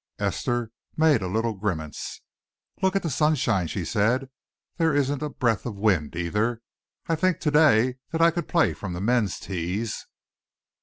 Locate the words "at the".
2.95-3.09